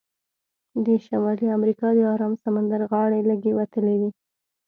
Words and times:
د 0.85 0.87
شمالي 1.05 1.47
امریکا 1.57 1.87
د 1.95 1.99
ارام 2.13 2.33
سمندر 2.43 2.81
غاړې 2.91 3.21
لږې 3.29 3.51
وتلې 3.59 3.95
دي. 4.01 4.09